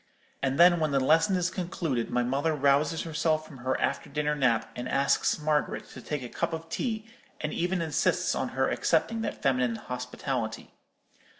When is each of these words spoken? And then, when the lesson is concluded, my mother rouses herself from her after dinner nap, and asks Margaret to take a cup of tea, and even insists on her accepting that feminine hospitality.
And 0.41 0.59
then, 0.59 0.79
when 0.79 0.89
the 0.89 0.99
lesson 0.99 1.35
is 1.35 1.51
concluded, 1.51 2.09
my 2.09 2.23
mother 2.23 2.55
rouses 2.55 3.03
herself 3.03 3.45
from 3.45 3.59
her 3.59 3.79
after 3.79 4.09
dinner 4.09 4.33
nap, 4.33 4.71
and 4.75 4.89
asks 4.89 5.37
Margaret 5.37 5.87
to 5.89 6.01
take 6.01 6.23
a 6.23 6.27
cup 6.29 6.53
of 6.53 6.69
tea, 6.69 7.07
and 7.39 7.53
even 7.53 7.83
insists 7.83 8.33
on 8.33 8.49
her 8.57 8.67
accepting 8.67 9.21
that 9.21 9.43
feminine 9.43 9.75
hospitality. 9.75 10.73